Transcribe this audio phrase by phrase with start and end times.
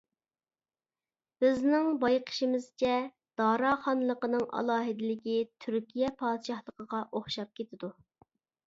[1.43, 2.95] بىزنىڭ بايقىشىمىزچە،
[3.43, 7.95] دارا خانلىقىنىڭ ئالاھىدىلىكى تۈركىيە پادىشاھلىقىغا ئوخشاپ كېتىدۇ.